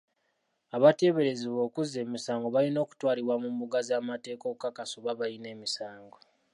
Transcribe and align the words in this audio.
Abateeberezebwa 0.75 1.61
okuzza 1.67 1.97
emisango 2.05 2.47
balina 2.55 2.79
okutwalibwa 2.85 3.35
mu 3.43 3.49
mbuga 3.55 3.79
z'amateeka 3.87 4.45
okukakasa 4.47 4.93
oba 4.99 5.19
balina 5.19 5.47
emisango. 5.55 6.17